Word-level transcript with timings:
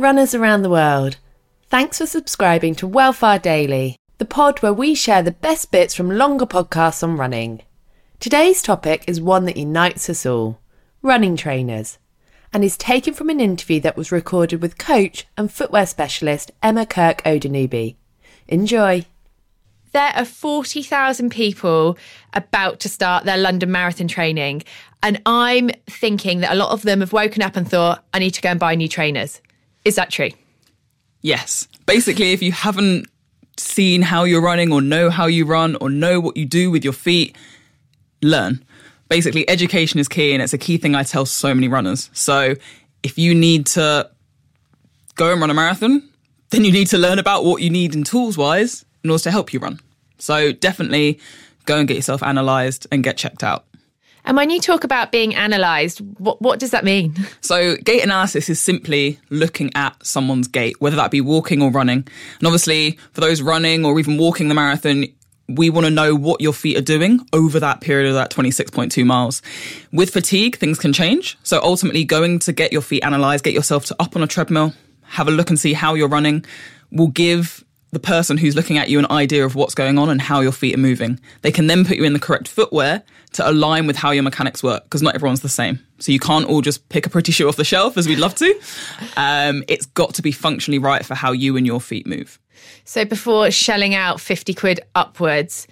Runners 0.00 0.34
around 0.34 0.60
the 0.60 0.68
world, 0.68 1.16
thanks 1.70 1.96
for 1.96 2.06
subscribing 2.06 2.74
to 2.74 2.86
Well 2.86 3.14
Far 3.14 3.38
Daily, 3.38 3.96
the 4.18 4.26
pod 4.26 4.60
where 4.60 4.72
we 4.72 4.94
share 4.94 5.22
the 5.22 5.30
best 5.30 5.72
bits 5.72 5.94
from 5.94 6.10
longer 6.10 6.44
podcasts 6.44 7.02
on 7.02 7.16
running. 7.16 7.62
Today's 8.20 8.60
topic 8.60 9.04
is 9.06 9.22
one 9.22 9.46
that 9.46 9.56
unites 9.56 10.10
us 10.10 10.26
all 10.26 10.60
running 11.00 11.34
trainers, 11.34 11.98
and 12.52 12.62
is 12.62 12.76
taken 12.76 13.14
from 13.14 13.30
an 13.30 13.40
interview 13.40 13.80
that 13.80 13.96
was 13.96 14.12
recorded 14.12 14.60
with 14.60 14.76
coach 14.76 15.26
and 15.34 15.50
footwear 15.50 15.86
specialist 15.86 16.52
Emma 16.62 16.84
Kirk 16.84 17.22
Odunubi. 17.22 17.96
Enjoy. 18.48 19.06
There 19.92 20.12
are 20.14 20.26
40,000 20.26 21.30
people 21.30 21.96
about 22.34 22.80
to 22.80 22.90
start 22.90 23.24
their 23.24 23.38
London 23.38 23.72
Marathon 23.72 24.08
training. 24.08 24.62
And 25.02 25.22
I'm 25.24 25.70
thinking 25.86 26.40
that 26.40 26.52
a 26.52 26.56
lot 26.56 26.72
of 26.72 26.82
them 26.82 27.00
have 27.00 27.14
woken 27.14 27.40
up 27.40 27.56
and 27.56 27.66
thought, 27.66 28.04
I 28.12 28.18
need 28.18 28.32
to 28.32 28.42
go 28.42 28.50
and 28.50 28.60
buy 28.60 28.74
new 28.74 28.88
trainers. 28.88 29.40
Is 29.86 29.94
that 29.94 30.10
true? 30.10 30.30
Yes. 31.22 31.68
Basically, 31.86 32.32
if 32.32 32.42
you 32.42 32.50
haven't 32.50 33.06
seen 33.56 34.02
how 34.02 34.24
you're 34.24 34.42
running 34.42 34.72
or 34.72 34.82
know 34.82 35.10
how 35.10 35.26
you 35.26 35.46
run 35.46 35.76
or 35.76 35.88
know 35.88 36.18
what 36.18 36.36
you 36.36 36.44
do 36.44 36.72
with 36.72 36.82
your 36.82 36.92
feet, 36.92 37.36
learn. 38.20 38.64
Basically, 39.08 39.48
education 39.48 40.00
is 40.00 40.08
key 40.08 40.32
and 40.32 40.42
it's 40.42 40.52
a 40.52 40.58
key 40.58 40.76
thing 40.76 40.96
I 40.96 41.04
tell 41.04 41.24
so 41.24 41.54
many 41.54 41.68
runners. 41.68 42.10
So 42.12 42.56
if 43.04 43.16
you 43.16 43.32
need 43.32 43.66
to 43.66 44.10
go 45.14 45.30
and 45.30 45.40
run 45.40 45.50
a 45.50 45.54
marathon, 45.54 46.02
then 46.50 46.64
you 46.64 46.72
need 46.72 46.88
to 46.88 46.98
learn 46.98 47.20
about 47.20 47.44
what 47.44 47.62
you 47.62 47.70
need 47.70 47.94
in 47.94 48.02
tools 48.02 48.36
wise 48.36 48.84
in 49.04 49.10
order 49.10 49.22
to 49.22 49.30
help 49.30 49.52
you 49.52 49.60
run. 49.60 49.78
So 50.18 50.50
definitely 50.50 51.20
go 51.64 51.78
and 51.78 51.86
get 51.86 51.94
yourself 51.94 52.22
analysed 52.22 52.88
and 52.90 53.04
get 53.04 53.16
checked 53.16 53.44
out. 53.44 53.66
And 54.26 54.36
when 54.36 54.50
you 54.50 54.60
talk 54.60 54.84
about 54.84 55.12
being 55.12 55.34
analysed, 55.34 56.00
what, 56.00 56.42
what 56.42 56.58
does 56.58 56.72
that 56.72 56.84
mean? 56.84 57.14
So, 57.40 57.76
gait 57.76 58.02
analysis 58.02 58.48
is 58.48 58.58
simply 58.58 59.20
looking 59.30 59.70
at 59.76 60.04
someone's 60.04 60.48
gait, 60.48 60.80
whether 60.80 60.96
that 60.96 61.12
be 61.12 61.20
walking 61.20 61.62
or 61.62 61.70
running. 61.70 61.98
And 62.38 62.46
obviously, 62.46 62.98
for 63.12 63.20
those 63.20 63.40
running 63.40 63.84
or 63.84 64.00
even 64.00 64.18
walking 64.18 64.48
the 64.48 64.54
marathon, 64.54 65.04
we 65.48 65.70
want 65.70 65.86
to 65.86 65.90
know 65.90 66.16
what 66.16 66.40
your 66.40 66.52
feet 66.52 66.76
are 66.76 66.82
doing 66.82 67.20
over 67.32 67.60
that 67.60 67.80
period 67.80 68.08
of 68.08 68.14
that 68.14 68.30
26.2 68.32 69.06
miles. 69.06 69.42
With 69.92 70.10
fatigue, 70.10 70.56
things 70.56 70.78
can 70.78 70.92
change. 70.92 71.38
So, 71.44 71.60
ultimately, 71.62 72.04
going 72.04 72.40
to 72.40 72.52
get 72.52 72.72
your 72.72 72.82
feet 72.82 73.04
analysed, 73.04 73.44
get 73.44 73.54
yourself 73.54 73.84
to 73.86 73.96
up 74.00 74.16
on 74.16 74.22
a 74.22 74.26
treadmill, 74.26 74.72
have 75.02 75.28
a 75.28 75.30
look 75.30 75.50
and 75.50 75.58
see 75.58 75.72
how 75.72 75.94
you're 75.94 76.08
running 76.08 76.44
will 76.90 77.08
give 77.08 77.64
the 77.96 78.00
person 78.00 78.36
who's 78.36 78.54
looking 78.54 78.76
at 78.76 78.90
you 78.90 78.98
an 78.98 79.10
idea 79.10 79.42
of 79.42 79.54
what's 79.54 79.74
going 79.74 79.98
on 79.98 80.10
and 80.10 80.20
how 80.20 80.40
your 80.40 80.52
feet 80.52 80.74
are 80.74 80.78
moving. 80.78 81.18
They 81.40 81.50
can 81.50 81.66
then 81.66 81.82
put 81.82 81.96
you 81.96 82.04
in 82.04 82.12
the 82.12 82.18
correct 82.18 82.46
footwear 82.46 83.02
to 83.32 83.48
align 83.48 83.86
with 83.86 83.96
how 83.96 84.10
your 84.10 84.22
mechanics 84.22 84.62
work 84.62 84.84
because 84.84 85.00
not 85.00 85.14
everyone's 85.14 85.40
the 85.40 85.48
same. 85.48 85.82
So 85.98 86.12
you 86.12 86.18
can't 86.18 86.44
all 86.44 86.60
just 86.60 86.86
pick 86.90 87.06
a 87.06 87.08
pretty 87.08 87.32
shoe 87.32 87.48
off 87.48 87.56
the 87.56 87.64
shelf 87.64 87.96
as 87.96 88.06
we'd 88.06 88.18
love 88.18 88.34
to. 88.34 88.60
Um, 89.16 89.64
it's 89.66 89.86
got 89.86 90.12
to 90.16 90.20
be 90.20 90.30
functionally 90.30 90.78
right 90.78 91.06
for 91.06 91.14
how 91.14 91.32
you 91.32 91.56
and 91.56 91.66
your 91.66 91.80
feet 91.80 92.06
move. 92.06 92.38
So 92.84 93.06
before 93.06 93.50
shelling 93.50 93.94
out 93.94 94.20
50 94.20 94.52
quid 94.52 94.80
upwards, 94.94 95.66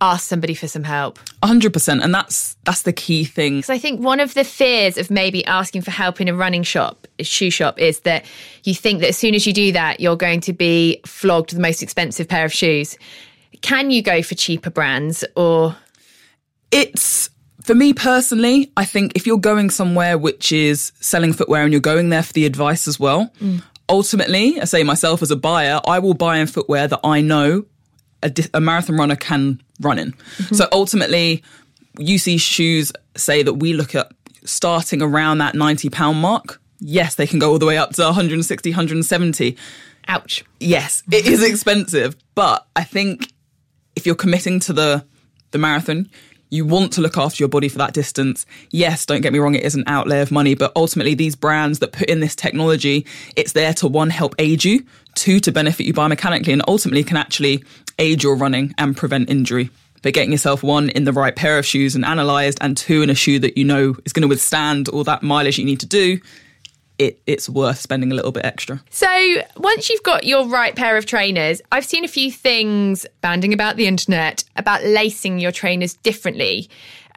ask 0.00 0.28
somebody 0.28 0.54
for 0.54 0.68
some 0.68 0.84
help. 0.84 1.18
100% 1.42 2.02
and 2.02 2.14
that's 2.14 2.56
that's 2.64 2.82
the 2.82 2.92
key 2.92 3.24
thing. 3.24 3.58
Because 3.58 3.70
I 3.70 3.78
think 3.78 4.00
one 4.00 4.20
of 4.20 4.34
the 4.34 4.44
fears 4.44 4.98
of 4.98 5.10
maybe 5.10 5.44
asking 5.46 5.82
for 5.82 5.90
help 5.90 6.20
in 6.20 6.28
a 6.28 6.34
running 6.34 6.62
shop, 6.62 7.06
a 7.18 7.24
shoe 7.24 7.50
shop 7.50 7.78
is 7.78 8.00
that 8.00 8.24
you 8.64 8.74
think 8.74 9.00
that 9.00 9.08
as 9.08 9.16
soon 9.16 9.34
as 9.34 9.46
you 9.46 9.52
do 9.52 9.72
that 9.72 10.00
you're 10.00 10.16
going 10.16 10.40
to 10.42 10.52
be 10.52 11.00
flogged 11.06 11.54
the 11.54 11.60
most 11.60 11.82
expensive 11.82 12.28
pair 12.28 12.44
of 12.44 12.52
shoes. 12.52 12.96
Can 13.62 13.90
you 13.90 14.02
go 14.02 14.22
for 14.22 14.34
cheaper 14.34 14.70
brands 14.70 15.24
or 15.34 15.76
It's 16.70 17.30
for 17.62 17.74
me 17.74 17.92
personally, 17.92 18.70
I 18.76 18.84
think 18.84 19.12
if 19.16 19.26
you're 19.26 19.38
going 19.38 19.70
somewhere 19.70 20.18
which 20.18 20.52
is 20.52 20.92
selling 21.00 21.32
footwear 21.32 21.64
and 21.64 21.72
you're 21.72 21.80
going 21.80 22.10
there 22.10 22.22
for 22.22 22.32
the 22.32 22.46
advice 22.46 22.86
as 22.86 23.00
well, 23.00 23.32
mm. 23.40 23.60
ultimately, 23.88 24.60
I 24.60 24.66
say 24.66 24.84
myself 24.84 25.20
as 25.20 25.32
a 25.32 25.36
buyer, 25.36 25.80
I 25.84 25.98
will 25.98 26.14
buy 26.14 26.38
in 26.38 26.46
footwear 26.46 26.86
that 26.86 27.00
I 27.02 27.22
know 27.22 27.64
a, 28.22 28.32
a 28.54 28.60
marathon 28.60 28.96
runner 28.96 29.16
can 29.16 29.60
run 29.80 29.98
in. 29.98 30.14
So 30.52 30.64
mm-hmm. 30.64 30.64
ultimately, 30.72 31.42
UC 31.98 32.40
shoes 32.40 32.92
say 33.16 33.42
that 33.42 33.54
we 33.54 33.72
look 33.72 33.94
at 33.94 34.12
starting 34.44 35.02
around 35.02 35.38
that 35.38 35.54
90 35.54 35.90
pound 35.90 36.20
mark. 36.20 36.60
Yes, 36.78 37.14
they 37.14 37.26
can 37.26 37.38
go 37.38 37.50
all 37.50 37.58
the 37.58 37.66
way 37.66 37.78
up 37.78 37.92
to 37.94 38.02
160, 38.02 38.70
170. 38.70 39.56
ouch? 40.08 40.44
Yes, 40.60 41.02
it 41.10 41.26
is 41.26 41.42
expensive, 41.42 42.16
but 42.34 42.66
I 42.76 42.84
think 42.84 43.32
if 43.94 44.06
you're 44.06 44.14
committing 44.14 44.60
to 44.60 44.72
the 44.72 45.04
the 45.52 45.58
marathon, 45.58 46.10
you 46.50 46.64
want 46.64 46.92
to 46.92 47.00
look 47.00 47.16
after 47.16 47.42
your 47.42 47.48
body 47.48 47.68
for 47.68 47.78
that 47.78 47.92
distance. 47.92 48.46
Yes, 48.70 49.06
don't 49.06 49.20
get 49.20 49.32
me 49.32 49.38
wrong, 49.38 49.54
it 49.54 49.64
is 49.64 49.74
an 49.74 49.84
outlay 49.86 50.20
of 50.20 50.30
money, 50.30 50.54
but 50.54 50.72
ultimately 50.76 51.14
these 51.14 51.34
brands 51.34 51.78
that 51.78 51.92
put 51.92 52.08
in 52.08 52.20
this 52.20 52.36
technology, 52.36 53.06
it's 53.36 53.52
there 53.52 53.72
to 53.74 53.88
one 53.88 54.10
help 54.10 54.34
aid 54.38 54.64
you, 54.64 54.84
two 55.16 55.40
to 55.40 55.50
benefit 55.50 55.86
you 55.86 55.92
biomechanically, 55.92 56.52
and 56.52 56.62
ultimately 56.68 57.02
can 57.02 57.16
actually 57.16 57.64
aid 57.98 58.22
your 58.22 58.36
running 58.36 58.74
and 58.78 58.96
prevent 58.96 59.28
injury. 59.28 59.70
But 60.02 60.14
getting 60.14 60.30
yourself 60.30 60.62
one 60.62 60.90
in 60.90 61.02
the 61.04 61.12
right 61.12 61.34
pair 61.34 61.58
of 61.58 61.66
shoes 61.66 61.96
and 61.96 62.04
analysed, 62.04 62.58
and 62.60 62.76
two 62.76 63.02
in 63.02 63.10
a 63.10 63.14
shoe 63.14 63.40
that 63.40 63.58
you 63.58 63.64
know 63.64 63.96
is 64.04 64.12
going 64.12 64.22
to 64.22 64.28
withstand 64.28 64.88
all 64.88 65.02
that 65.04 65.24
mileage 65.24 65.58
you 65.58 65.64
need 65.64 65.80
to 65.80 65.86
do, 65.86 66.20
it, 66.98 67.20
it's 67.26 67.48
worth 67.48 67.78
spending 67.78 68.12
a 68.12 68.14
little 68.14 68.32
bit 68.32 68.44
extra. 68.44 68.82
So 68.90 69.42
once 69.56 69.90
you've 69.90 70.02
got 70.02 70.24
your 70.24 70.46
right 70.46 70.74
pair 70.76 70.96
of 70.96 71.06
trainers, 71.06 71.60
I've 71.72 71.84
seen 71.84 72.04
a 72.04 72.08
few 72.08 72.30
things 72.30 73.06
banding 73.20 73.52
about 73.52 73.76
the 73.76 73.86
internet 73.86 74.44
about 74.56 74.84
lacing 74.84 75.38
your 75.38 75.52
trainers 75.52 75.94
differently. 75.94 76.68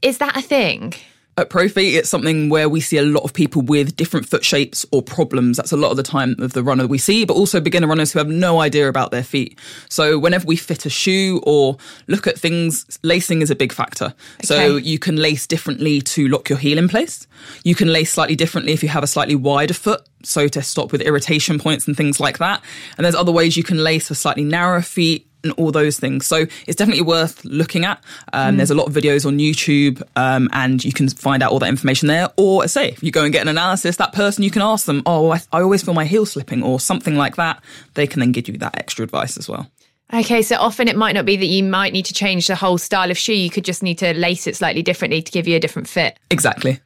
Is 0.02 0.18
that 0.18 0.36
a 0.36 0.42
thing? 0.42 0.94
At 1.40 1.50
Profeet, 1.50 1.96
it's 1.96 2.10
something 2.10 2.50
where 2.50 2.68
we 2.68 2.82
see 2.82 2.98
a 2.98 3.02
lot 3.02 3.24
of 3.24 3.34
people 3.34 3.62
with 3.62 3.96
different 3.96 4.28
foot 4.28 4.44
shapes 4.44 4.86
or 4.92 5.02
problems. 5.02 5.56
That's 5.56 5.72
a 5.72 5.78
lot 5.78 5.90
of 5.90 5.96
the 5.96 6.04
time 6.04 6.36
of 6.40 6.52
the 6.52 6.62
runner 6.62 6.86
we 6.86 6.98
see, 6.98 7.24
but 7.24 7.36
also 7.36 7.62
beginner 7.62 7.88
runners 7.88 8.12
who 8.12 8.20
have 8.20 8.28
no 8.28 8.60
idea 8.60 8.90
about 8.90 9.12
their 9.12 9.24
feet. 9.24 9.58
So 9.88 10.20
whenever 10.20 10.46
we 10.46 10.58
fit 10.58 10.86
a 10.86 10.90
shoe 10.90 11.40
or 11.44 11.78
look 12.08 12.28
at 12.28 12.38
things, 12.38 13.00
lacing 13.04 13.42
is 13.42 13.50
a 13.50 13.56
big 13.56 13.72
factor. 13.72 14.14
So 14.44 14.76
you 14.76 15.00
can 15.00 15.16
lace 15.16 15.48
differently 15.48 16.02
to 16.02 16.28
lock 16.28 16.50
your 16.50 16.58
heel 16.58 16.78
in 16.78 16.90
place. 16.90 17.26
You 17.64 17.74
can 17.74 17.88
lace 17.88 18.12
slightly 18.12 18.36
differently 18.36 18.74
if 18.74 18.84
you 18.84 18.90
have 18.90 19.04
a 19.04 19.08
slightly 19.08 19.36
wider 19.36 19.74
foot. 19.74 20.02
So 20.24 20.50
to 20.50 20.62
stop 20.62 20.92
with 20.92 21.00
irritation 21.00 21.58
points 21.58 21.88
and 21.88 21.96
things 21.96 22.20
like 22.20 22.40
that. 22.40 22.62
And 22.98 23.06
there's 23.06 23.16
other 23.16 23.32
ways 23.32 23.56
you 23.56 23.64
can 23.64 23.82
lace 23.82 24.10
for 24.10 24.16
slightly 24.16 24.44
narrower 24.44 24.82
feet 24.82 25.29
and 25.44 25.54
all 25.54 25.72
those 25.72 26.00
things. 26.00 26.26
So 26.26 26.46
it's 26.68 26.76
definitely 26.76 27.04
worth 27.04 27.44
looking 27.46 27.86
at. 27.86 28.04
Um, 28.34 28.58
There's 28.58 28.72
a 28.72 28.76
lot 28.76 28.88
of 28.88 28.94
videos 28.94 29.26
on 29.26 29.38
YouTube, 29.38 30.02
um, 30.16 30.50
and 30.54 30.84
you 30.84 30.94
can 30.94 31.10
find 31.10 31.42
out 31.44 31.52
all 31.52 31.60
that 31.60 31.70
information 31.70 32.08
there. 32.08 32.30
Or, 32.38 32.68
say, 32.68 32.90
if 32.90 33.04
you 33.04 33.12
go 33.12 33.24
and 33.24 33.32
get 33.32 33.42
an 33.42 33.48
analysis, 33.48 33.96
that 33.98 34.14
person 34.14 34.44
you 34.44 34.52
can 34.52 34.62
ask 34.62 34.86
them, 34.86 35.04
"Oh, 35.06 35.32
I, 35.32 35.42
I 35.52 35.62
always 35.62 35.84
feel 35.84 35.94
my 35.94 36.06
heel 36.06 36.26
slipping," 36.26 36.64
or 36.64 36.80
something 36.80 37.16
like 37.16 37.36
that. 37.38 37.62
They 37.94 38.08
can 38.08 38.20
then 38.20 38.32
give 38.32 38.48
you 38.48 38.58
that 38.58 38.78
extra 38.78 39.04
advice 39.04 39.38
as 39.38 39.48
well. 39.48 39.70
Okay, 40.12 40.42
so 40.42 40.56
often 40.56 40.88
it 40.88 40.96
might 40.96 41.14
not 41.14 41.26
be 41.26 41.38
that 41.38 41.46
you 41.46 41.64
might 41.64 41.94
need 41.94 42.06
to 42.06 42.14
change 42.14 42.48
the 42.48 42.56
whole 42.56 42.80
style 42.80 43.12
of 43.12 43.18
shoe. 43.18 43.34
You 43.34 43.52
could 43.52 43.64
just 43.64 43.84
need 43.84 44.00
to 44.00 44.14
lace 44.16 44.48
it 44.48 44.56
slightly 44.56 44.82
differently 44.82 45.22
to 45.22 45.32
give 45.32 45.48
you 45.48 45.56
a 45.56 45.60
different 45.60 45.88
fit. 45.88 46.18
Exactly. 46.32 46.80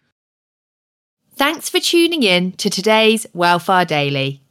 Thanks 1.35 1.69
for 1.69 1.79
tuning 1.79 2.21
in 2.21 2.51
to 2.53 2.69
today's 2.69 3.25
Well 3.33 3.59
Far 3.59 3.85
Daily. 3.85 4.42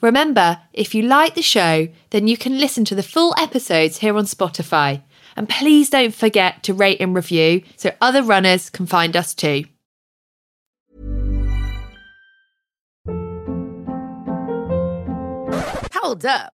Remember, 0.00 0.60
if 0.72 0.94
you 0.94 1.02
like 1.02 1.34
the 1.34 1.42
show, 1.42 1.88
then 2.10 2.28
you 2.28 2.36
can 2.36 2.58
listen 2.58 2.84
to 2.86 2.94
the 2.94 3.02
full 3.02 3.34
episodes 3.38 3.98
here 3.98 4.16
on 4.16 4.24
Spotify. 4.24 5.02
And 5.36 5.48
please 5.48 5.90
don't 5.90 6.14
forget 6.14 6.62
to 6.64 6.74
rate 6.74 7.00
and 7.00 7.14
review 7.14 7.62
so 7.76 7.92
other 8.00 8.22
runners 8.22 8.70
can 8.70 8.86
find 8.86 9.16
us 9.16 9.34
too. 9.34 9.64
Hold 15.92 16.24
up. 16.24 16.55